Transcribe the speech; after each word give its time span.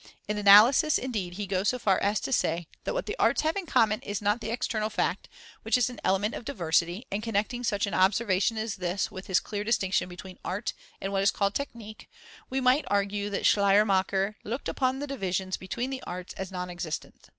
In 0.27 0.39
analysis, 0.39 0.97
indeed, 0.97 1.33
he 1.33 1.45
goes 1.45 1.69
so 1.69 1.77
far 1.77 1.99
as 2.01 2.19
to 2.21 2.33
say 2.33 2.65
that 2.85 2.95
what 2.95 3.05
the 3.05 3.15
arts 3.19 3.41
have 3.43 3.55
in 3.55 3.67
common 3.67 4.01
is 4.01 4.19
not 4.19 4.41
the 4.41 4.49
external 4.49 4.89
fact, 4.89 5.29
which 5.61 5.77
is 5.77 5.91
an 5.91 5.99
element 6.03 6.33
of 6.33 6.43
diversity; 6.43 7.05
and 7.11 7.21
connecting 7.21 7.63
such 7.63 7.85
an 7.85 7.93
observation 7.93 8.57
as 8.57 8.77
this 8.77 9.11
with 9.11 9.27
his 9.27 9.39
clear 9.39 9.63
distinction 9.63 10.09
between 10.09 10.39
art 10.43 10.73
and 10.99 11.11
what 11.13 11.21
is 11.21 11.29
called 11.29 11.53
technique, 11.53 12.09
we 12.49 12.59
might 12.59 12.85
argue 12.87 13.29
that 13.29 13.45
Schleiermacher 13.45 14.37
looked 14.43 14.67
upon 14.67 14.97
the 14.97 15.05
divisions 15.05 15.55
between 15.55 15.91
the 15.91 16.01
arts 16.01 16.33
as 16.33 16.51
non 16.51 16.71
existent. 16.71 17.29